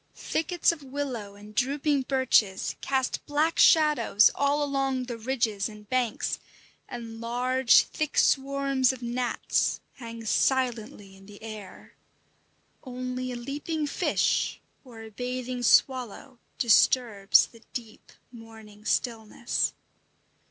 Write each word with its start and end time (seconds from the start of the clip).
Thickets 0.15 0.71
of 0.71 0.81
willow 0.81 1.35
and 1.35 1.53
drooping 1.53 2.01
birches 2.07 2.75
cast 2.81 3.23
black 3.27 3.59
shadows 3.59 4.31
all 4.33 4.63
along 4.63 5.03
the 5.03 5.15
ridges 5.15 5.69
and 5.69 5.87
banks, 5.87 6.39
and 6.89 7.21
large, 7.21 7.83
thick 7.83 8.17
swarms 8.17 8.91
of 8.91 9.03
gnats 9.03 9.79
hang 9.97 10.25
silently 10.25 11.15
in 11.15 11.27
the 11.27 11.43
air. 11.43 11.93
Only 12.83 13.31
a 13.31 13.35
leaping 13.35 13.85
fish 13.85 14.59
or 14.83 15.03
a 15.03 15.11
bathing 15.11 15.61
swallow 15.61 16.39
disturbs 16.57 17.45
the 17.45 17.61
deep 17.71 18.11
morning 18.31 18.85
stillness. 18.85 19.75